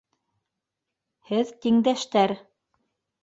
Һеҙ 1.33 1.53
тиңдәштәр. 1.65 2.33